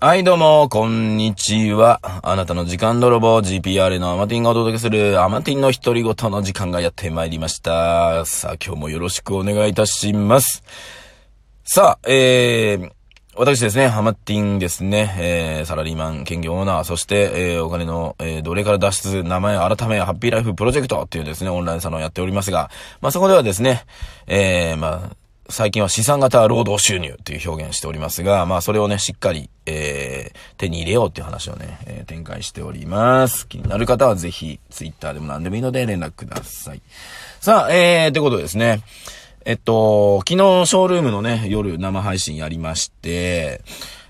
[0.00, 1.98] はい、どうも、こんにちは。
[2.22, 8.24] あなたの時間泥棒 GPR のアマティンがお届けするアマティンの独り言の時間がやってまいりました。
[8.24, 10.62] さあ、今日もよろしくお願いいたします。
[11.64, 12.92] さあ、えー、
[13.34, 22.70] 私ですね、ハマティンですね、えー、サラリーマン、兼業オーナー、そして、えー、お金の、えー、奴隷から脱出、名前改め、ハッピーライフプロジェクトっていうですね、オンラインサロンをやっておりますが、
[23.00, 23.84] まあ、そこではですね、
[24.28, 25.16] えー、まあ、
[25.50, 33.48] 最近は資産型労働収入という表現しておりますが、まあそれをね、しっかり、えー、手に入れようっていう話をね、えー展開しております。
[33.48, 36.82] 気になる方はぜひ、ツイッターでも何でもいいので連絡ください。
[37.40, 38.82] さあ、えー、ということでですね、
[39.44, 43.62] えっと、昨日ショールームのね、夜生配信やりまして、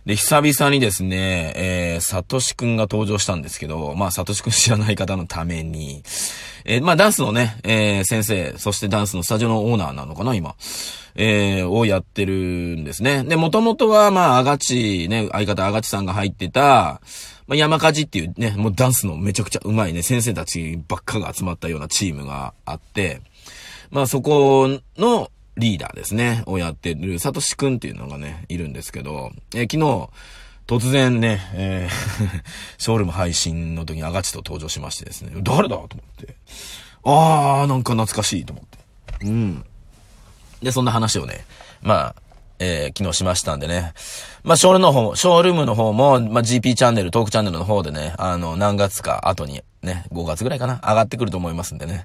[0.08, 6.02] で、久々にですね、えー、サトシくんが登場したんですけど、まあ、サトシくん知らない方のために、
[6.64, 10.54] えーまあ、ダンスのね、えー先生、そしてダンスのスタジオのオーナーなのかな、今。
[11.14, 13.22] えーをやってるんですね。
[13.22, 17.02] で、もともとは、まあ、アガチ、ね、相方アガチさんが入ってた、
[17.46, 23.20] まあ、山火事っていうね、もうダンスのめちゃくちゃ上手いね、先生たちばっかが集まったようなチームがあって、
[23.90, 30.08] まあそこのリーダーですね、をやってる、サトシくんっていうのがね、いるんですけど、えー昨日、
[30.66, 32.42] 突然ね、えー
[32.78, 35.88] ショールーム配信の時にアガチと登場しましてですね、誰だと思っ
[36.24, 36.36] て。
[37.04, 39.26] あー、なんか懐かしいと思って。
[39.26, 39.64] うん。
[40.62, 41.44] で、そんな話をね、
[41.82, 42.22] まあ、
[42.60, 43.92] えー昨日しましたんでね。
[44.44, 52.04] まあ、ショールの方、ショールームの方も、まあ、GP チャンネル、トークチャンネルの方でね、あの、何月か後にね、5月ぐらいかな、上がってくると思いますんでね。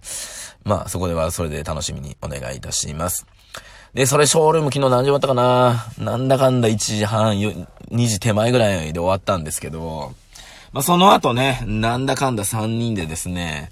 [0.64, 3.26] まあ、そこではそれで楽しみにお願いいたします。
[3.94, 5.86] で、それショールーム昨日何時終わったかな？
[6.00, 7.68] なんだかんだ1時半、2
[8.08, 10.14] 時手前ぐらいで終わったんですけど、
[10.72, 13.70] まあ、その後ね、なんだかんだ3人でですね、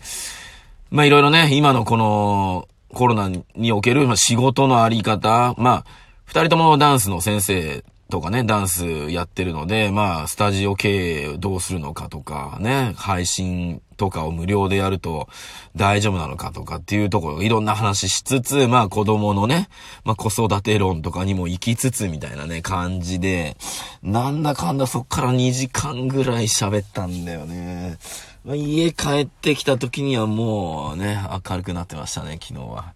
[0.92, 5.86] まあいろいろね、今のこのコロナにおける仕事のあり方、まあ、
[6.26, 15.28] 二人ともダンスの先生とかね、ダンスやってるので、まあ、スタジオ経営どうするのかとか、ね、配信とかを無料でやると
[15.76, 19.70] 大丈夫なのかとかっていうところ、いろんな話しつつ、まあ子供のね、
[20.04, 23.58] まあ子育て論とかにも行きつつみたいなね、感じで、
[24.04, 27.98] なんだかんだそっから2時間ぐらい喋ったんだよね。
[28.44, 32.94] まあ、家帰ってきた時にはもうね、明るくなってましたね、昨日は。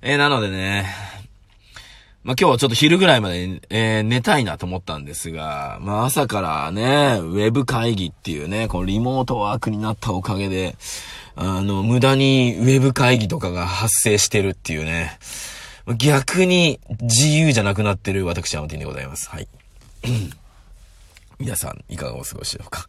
[0.00, 0.86] えーなのでね、
[2.24, 10.76] まあ、今日はちょっと昼ぐらいまで、えー寝たいなと思ったんですが、まあ、朝からね、ウェブ会議っていうね、このリモートワークになったおかげで、
[11.34, 15.18] あの、無駄にウェブ会議とかが発生してるっていうね、
[15.98, 19.28] 逆に自由じゃなくなってる私、アマティンでございます。
[19.28, 19.48] はい。
[21.40, 22.86] 皆さん、いかがお過ごしでしょうか？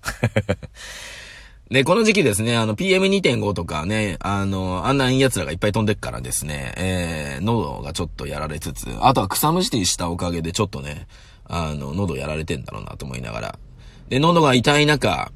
[1.74, 11.08] で、この時期ですね、あの、PM2.5 とかね、あの、あんないい奴らがいっぱい飛んでっからですね、えー、喉がちょっとやられつつ、あとは草むしりしたおかげでちょっとね、
[11.46, 13.60] あの、喉やられてんだろうなと思いながら。
[14.08, 15.32] で、喉が痛い中、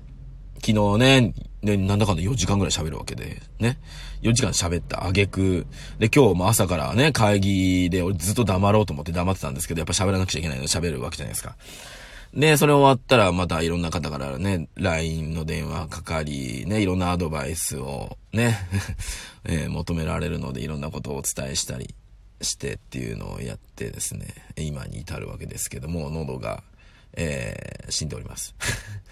[0.63, 1.33] 昨日ね、
[1.63, 3.79] ね、なんだかんだ4時間ぐらい喋るわけで、ね。
[4.21, 5.65] 4時間喋った挙句
[5.97, 11.55] で、今日も朝からね、会議で俺ずっと黙ろうと思って黙ってたんですけど、やっぱ喋らなくちゃいけないので喋るわけじゃないですか。
[12.33, 18.57] で、それ終わったらまたいろんな方からね、LINE の電話かかり、ね、いろんなアドバイスをね、
[19.45, 21.95] えー求められるのでいろんなことをお伝えしたり
[22.41, 24.27] してっていうのをやってですね、
[24.57, 26.63] 今に至るわけですけども、喉が、
[27.13, 28.53] えー死んでおります。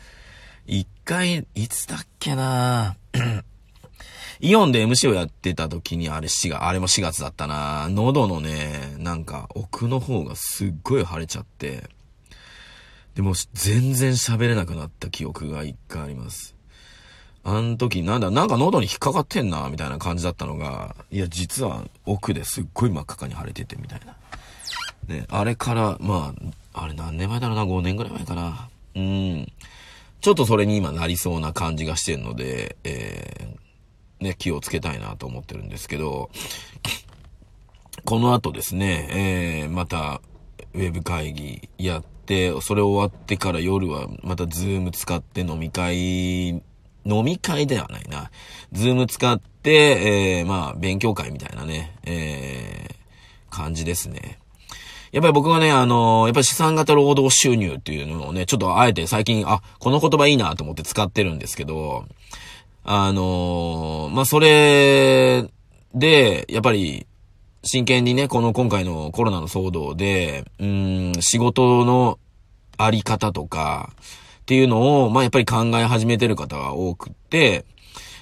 [0.68, 2.98] 一回、いつだっけな？
[4.42, 7.88] イオンで MC をやってた時にあれ4月、あれも4月だったな。
[7.90, 11.90] 喉のね、なんか奥の方がすっごい腫れちゃって、
[13.16, 16.56] でも全然喋れなくなった記憶が一回あります。
[17.44, 24.16] あの時なんだ、なんか喉に引っかかってんな、みたいな感じだったのが、いや、実は奥ですっごい真っ赤かに腫れてて、みたいな。
[25.08, 26.34] ね、あれから、ま
[26.74, 28.70] あ、あれ何年前だろうな、5年ぐらい前かな。
[28.96, 29.52] うん。
[30.22, 36.32] ちょっとそれに今なりそうな感じがしてるので、えー、ね、気をつけたいなと思ってるんですけど、
[38.06, 40.20] この後ですね、えー、また、
[40.74, 42.04] ウェブ会議やっ、
[42.62, 46.64] それ終わってから夜はまたズーム使って飲み会、飲
[47.24, 48.32] み会ではないな。
[48.72, 54.40] ズーム使って、えー、まあ、勉強会みたいなね、えー、感じですね。
[55.12, 62.06] やっぱり僕はね、あのやっぱり資産型労働収入っていうのをね、ちょっとあえて最近、あ、この言葉いいなと思って使ってるんですけど、
[62.84, 65.46] あのまあ、それ
[65.94, 67.08] で、やっぱり、
[67.66, 72.20] 真剣にね、この今回のコロナの騒動で、うん、仕事の
[72.78, 73.92] あり方とか、
[74.42, 77.66] っていうのを、まあ、やっぱり考え始めてる方が多くって、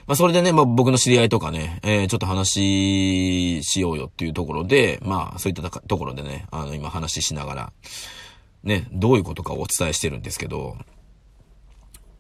[0.08, 7.74] まあ、それでね、まあ、僕の知り合いとかね、えー、ちょっと話しようよっていうところで、まあ、そういったところでね、あの、今話ししながら、
[8.64, 10.78] ね、どういうことかをお伝えしてるんですけど、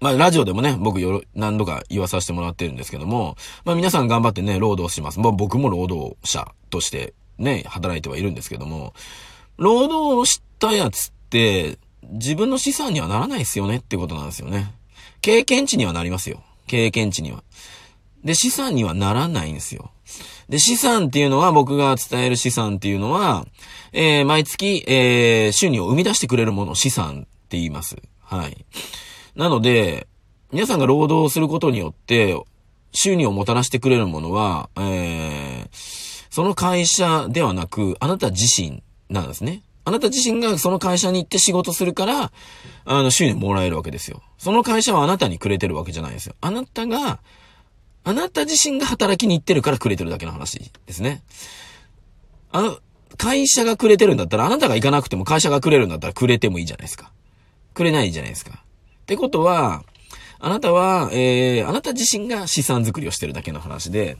[0.04, 5.20] まあ、ラジオでもね、僕よろ、何度か言わさせてもらってるんですけども、まあ皆さん頑張ってね、労働します。
[5.22, 8.94] まあ僕も労働者としてね、働いてはいるんですけども、
[9.56, 14.74] 労働したやつって、自分の資産にはならないですよねってことなんですよね。
[15.22, 16.44] 経験値にはなりますよ。
[16.68, 17.42] 経験値には。
[18.26, 19.92] で、資産にはならないんですよ。
[20.50, 23.46] で、資産っていうのは、僕が伝える資産っていうのは、
[23.94, 27.96] えー、毎月、えー、収入を生み出してくれるもの資産って言います。
[28.20, 28.66] はい。
[29.36, 30.08] なので、
[30.52, 32.40] 皆さんが労働することによって、
[32.92, 35.68] 収入をもたらしてくれるものは、えー、
[36.30, 39.64] その会社ではなく、あなた自身なんですね。
[39.86, 42.32] あなた自身がその会社に行って仕事するから、
[42.86, 44.22] あの、収入もらえるわけですよ。
[44.38, 46.36] その会社はあなたにくれてるわけじゃないですよ。
[46.40, 47.20] あなたが、
[48.06, 51.24] あなた自身が働きに行ってるからくれてるだけの話ですね。
[52.52, 52.78] あの、
[53.18, 57.12] 会社がくれてるんだったら、あなたが行かなくても会社がくれるんだったらくれてもいいじゃないですか。
[57.74, 58.64] くれないじゃないですか。
[59.04, 59.84] ってことは、
[60.40, 64.18] あなたは、えー、あなた自身が資産作りをしてるだけの話で、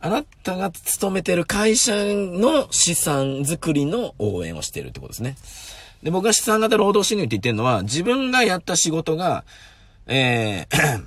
[0.00, 5.36] あなたが勤めてる会社の資産作りの応援をしてるってことですね。
[6.02, 9.44] で、僕が資産型労働収入って言ってるのは、自分がやった仕事が、
[10.06, 11.04] えー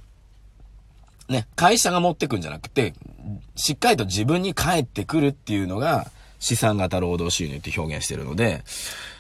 [1.32, 2.94] ね、会社が持ってくんじゃなくて、
[3.56, 8.64] しっかりと自分に返ってくるっていうのが、資産型労働収入って表現してるので、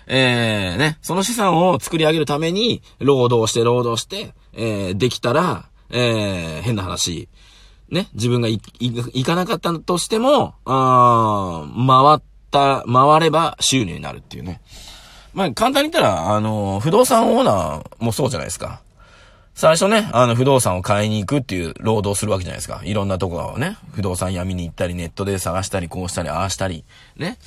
[0.09, 7.29] えー、ね、その資産を作り上げるために、労働して労働して、えー、できたら、えー、変な話、
[7.89, 14.61] ね、自分が行かなかったとしても、あ回った、回れば収入になるっていうね。
[15.33, 18.81] まあ、簡単に言ったら、あの、不動産オーナーもそうじゃないですか。
[19.59, 22.79] 最初ね、あの、不動産を買いに行くっていう労働するわけじゃないですか。
[22.85, 26.85] いろんなところをね、不動産屋見に行ったり、ネットで探したり、こうしたり、ああしたり、
[27.17, 27.38] ね。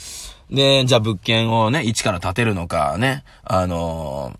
[0.50, 4.38] で、じゃあ物件をね、一から建てるのか、ね、あの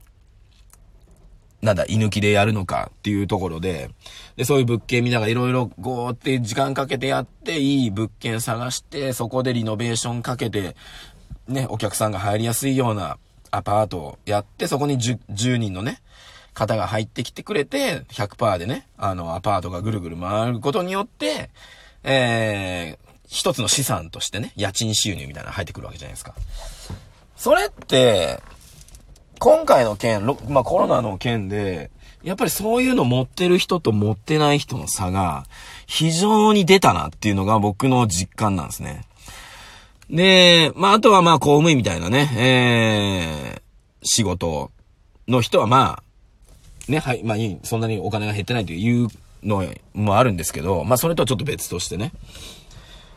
[1.62, 3.88] ー、なんだ、居抜きでやるのかっていうところで、
[4.36, 10.76] で、そういう物件見ながらいろいろこうって時間かけてやって、いい物件探して、そこでリノベーションかけて、
[11.48, 13.16] ね、お客さんが入りやすいような
[13.50, 16.02] アパートをやって、そこに 10, 10人のね、
[16.54, 21.50] 方が入ってきてくれて、100%でね、あの、アパートがぐるぐる回ることによって、
[22.04, 26.34] えー、一つの資産としてね、家賃収入みたいなの入ってくるわけじゃないですか。
[27.36, 28.40] それって、
[29.38, 31.90] 今回の件、まあ、コロナの件で、
[32.22, 35.44] やっぱりそういうの持ってる人と持ってない人の差が
[35.86, 39.04] 非常に出たなっていうのが僕の実感なんですね。
[40.08, 43.62] で、まあ、あとはまあ、公務員みたいなね、えー、
[44.04, 44.70] 仕事
[45.26, 46.02] の人はまあ、
[46.88, 49.08] ね、はい、まあいい、そんなにお金が減ってないという
[49.42, 49.64] の
[49.94, 52.12] もあるんですけど、まあそれとはちょっと別としてね。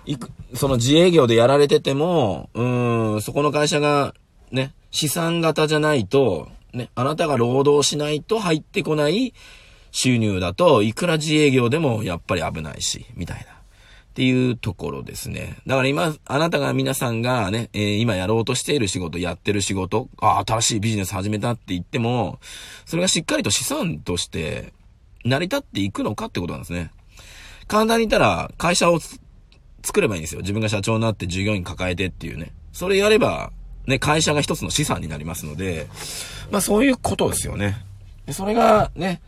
[0.05, 4.13] いく、その自営業でやられてても、うーん、そこの会社が、
[4.51, 9.33] ね、資産型じゃないと、ね、あなたが労働しないと入ってこない
[9.91, 13.54] 収入だと、いくら自営業でもやっぱり危ないし、みたいな。
[14.15, 15.57] っていうところですね。
[15.67, 22.39] だから今、あなたが皆さんがね、えー、今やろうとしている仕事、やってる仕事、あ、新しいビジネス始めたって言っても、
[22.85, 24.71] それがしっかりと資産として
[25.25, 26.91] 成り立っていくのかってことなんですね。
[27.67, 29.01] 簡単に言ったら、会社を
[29.83, 30.39] 作ればいいんですよ。
[30.39, 32.53] 自分が社長になって従業員抱えてっていうね。
[32.71, 33.51] それやれば、
[33.85, 35.87] ね、会社が一つの資産になりますので、
[36.51, 37.83] まあそういうことですよね。
[38.25, 39.21] で、それがね、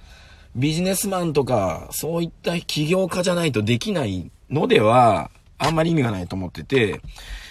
[0.55, 7.01] ビジネスマンとか、そういった起業家じゃないとできないのでは、あんまり意味がないと思ってて、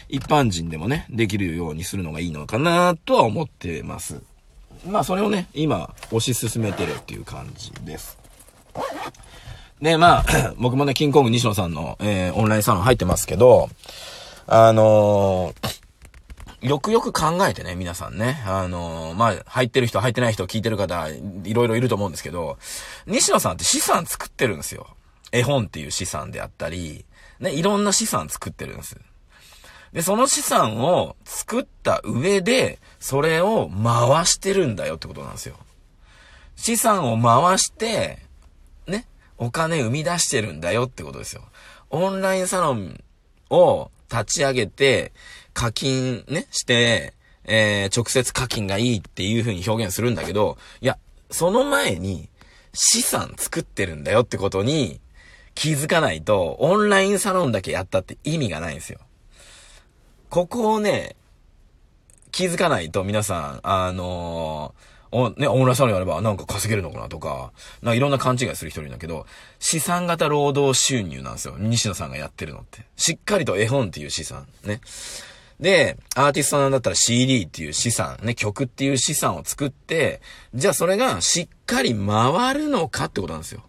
[0.08, 4.22] 一般人でもね、できるようにするのがいいのかなとは思ってます。
[4.86, 8.18] まあ、それをね、今、推し進めてるっていう感じです。
[9.80, 13.68] で、まあ、 僕もね、キングコング西野さんの、えー、オンラインサロン入ってますけど、
[14.46, 18.42] あのー、よくよく考えてね、皆さんね。
[18.46, 22.58] あのー、まあ、入ってる人、入ってない人、聞いてる方、いろいろいると思うんですけど、
[23.06, 24.86] 西野さんって資産作ってるんですよ。
[25.32, 27.04] 絵本っていう資産であったり、
[27.40, 28.96] ね、いろんな資産作ってるんです。
[29.92, 35.56] で、その資産を作った上で、それを回してるんだよってことなんですよ。
[36.56, 38.18] 資産を回して、
[38.86, 39.06] ね、
[39.38, 41.42] お金生み出してるんだよってことですよ。
[41.90, 43.00] オンラインサロン
[43.50, 45.12] を立ち上げて、
[45.52, 47.14] 課金ね、して、
[47.44, 50.98] えー、直接課金がいいっていう風に表現するんだけど、いや、
[51.30, 52.28] その前に
[52.74, 55.00] 資産作ってるんだよってことに
[55.56, 59.00] 気づかないと、オンラインサロンだけやったって意味がないんですよ。
[60.28, 61.16] ここをね、
[62.30, 69.24] 気づかないと皆さん、あのー、ね、オンラインサロンやればなんか稼げるのかなとか、なんかいろんな勘違いする人いるんだけど、
[69.58, 71.54] 資産型労働収入なんですよ。
[71.58, 72.84] 西野さんがやってるのって。
[72.96, 74.46] しっかりと絵本っていう資産。
[74.62, 74.82] ね。
[75.58, 80.20] で、アーティストなんだったら CD っていう資産、ね、曲っていう資産を作って、
[80.54, 83.62] じゃあそれがしっかり回るのかってことなんですよ。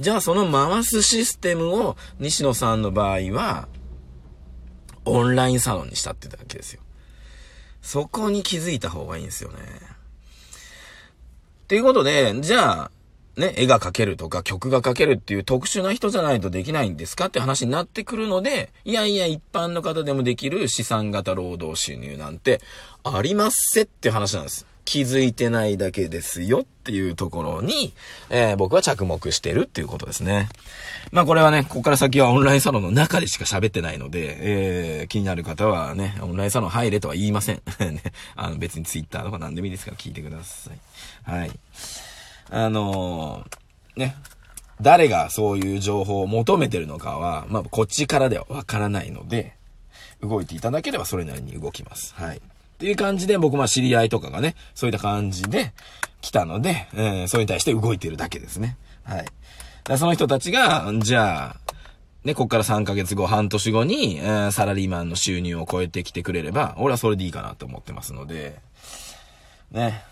[0.00, 3.68] じゃあその回すシステムを西野さんの場合は、
[5.04, 6.80] オンラインサロンにしたってだけですよ。
[7.82, 9.58] そこに気づいた方がいいんですよね。
[11.64, 12.90] っていうことで、じゃあ、
[13.36, 22.62] ね、絵が描けるとか曲が描けるっていう特殊な人じゃないとできないんですかって話になってくるので、いやいや一般の方でもできる資産型労働収入なんて
[23.04, 24.66] ありますせって話なんです。
[24.84, 27.92] 気づいてないだけですよっていうところに、
[28.30, 30.48] えー、僕は着目してるっていうことですね。
[31.12, 37.62] まあこれはね、ここから先はオンラインサロンの中でしか喋ってないので、えー、気になる方はね、オンラインサロン入れとは言いません。
[37.80, 38.02] ね、
[38.36, 41.30] あの別にツイッターとか何でもいいですから聞いてください。
[41.30, 41.50] はい。
[42.50, 44.16] あのー、ね、
[44.80, 49.54] 誰がそういう情報を求めてるのかは、まあ、こっちからではわからないので、
[50.22, 52.14] 動いていただければそれなりに動きます。
[52.14, 52.40] はい。
[52.80, 55.74] っていう感じで、僕も知り合いとかがね、そういった感じで
[56.22, 58.78] 来たので、えー、それに対して動いてるだけですね。
[59.04, 59.26] はい。
[59.84, 61.74] だその人たちが、じゃあ、
[62.24, 68.58] ね、こっから3ヶ月後、半年後に、えー、サラリーマンの収入を超えてきてくれれば、俺はそれでいいかなと思ってますので、
[69.70, 70.02] ね。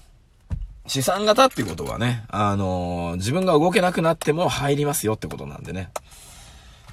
[0.87, 5.89] 資産型っていうことはね、あのー、自分が動けなくなっても入りますよってことなんでね。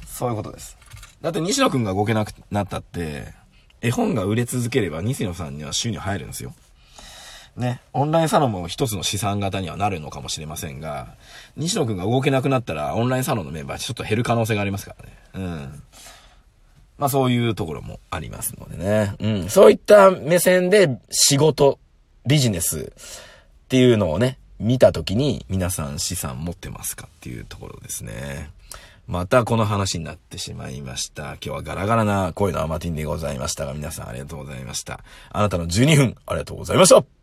[0.08, 0.78] そういうことです。
[1.22, 3.34] だって西野くんが動けなくなったって、
[3.82, 6.54] 絵本が売れ続ければ西野さんには収入入るんですよ。
[7.56, 11.16] ね、オンラインサロンも一つの資産型にはなるのかもしれませんが、
[11.56, 15.14] 西野くんが動けなくなったら、オンラインサロンのメンバーちょっと減る可能性がありますからね。
[15.34, 15.84] うん。
[16.98, 19.16] まあそういうところもありますのでね。
[19.20, 19.50] うん。
[19.50, 21.80] そういった目線で仕事、
[22.26, 22.92] ビジネス、
[23.66, 28.50] っていうのをね、見たときに皆さん資産持ってますかっていうところですね。
[29.08, 31.34] またこの話になってしまいました。
[31.34, 35.04] 今日はガラガラな声のアマティンでございましたが、皆さんありがとうございました。
[35.30, 37.15] あなたの12分、ありがとうございました。